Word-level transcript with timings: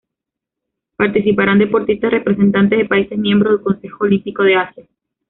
Participarán 0.97 1.59
deportistas 1.59 2.09
representantes 2.09 2.79
de 2.79 2.85
países 2.87 3.19
miembros 3.19 3.51
del 3.57 3.61
"Consejo 3.63 4.05
Olímpico 4.05 4.41
de 4.41 4.55
Asia". 4.55 4.83